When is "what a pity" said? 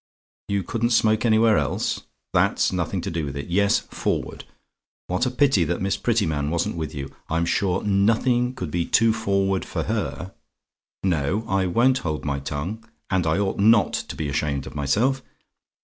5.05-5.63